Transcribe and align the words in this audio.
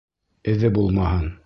Эҙе 0.53 0.73
булмаһын! 0.79 1.33